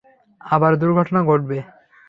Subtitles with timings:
[0.41, 1.57] আবার দূর্ঘটনা ঘটবে?